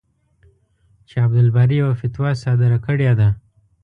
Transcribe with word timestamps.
چې 1.07 1.15
عبدالباري 1.25 1.75
یوه 1.81 1.93
فتوا 2.01 2.29
صادره 2.43 2.77
کړې 2.85 3.11
ده. 3.19 3.29